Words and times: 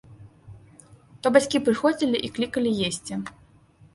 То 1.21 1.27
бацькі 1.35 1.61
прыходзілі 1.67 2.17
і 2.27 2.31
клікалі 2.37 2.71
есці. 2.87 3.13